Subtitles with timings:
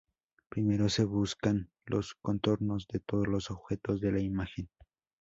[0.49, 4.67] Primero se buscan los contornos de todos los objetos de la imagen.